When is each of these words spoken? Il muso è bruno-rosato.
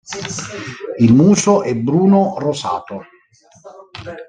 Il 0.97 1.13
muso 1.13 1.61
è 1.61 1.75
bruno-rosato. 1.75 3.03